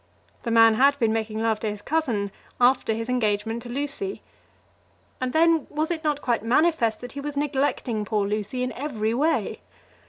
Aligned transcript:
The 0.41 0.49
man 0.49 0.73
had 0.73 0.97
been 0.97 1.13
making 1.13 1.43
love 1.43 1.59
to 1.59 1.69
his 1.69 1.83
cousin 1.83 2.31
after 2.59 2.91
his 2.91 3.07
engagement 3.07 3.61
to 3.61 3.69
Lucy. 3.69 4.23
And 5.21 5.31
then, 5.31 5.67
was 5.69 5.91
it 5.91 6.03
not 6.03 6.23
quite 6.23 6.41
manifest 6.43 7.01
that 7.01 7.11
he 7.11 7.21
was 7.21 7.37
neglecting 7.37 8.03
poor 8.03 8.25
Lucy 8.25 8.63
in 8.63 8.71
every 8.71 9.13
way? 9.13 9.59